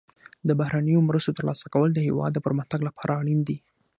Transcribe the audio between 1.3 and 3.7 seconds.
ترلاسه کول د هیواد د پرمختګ لپاره اړین دي.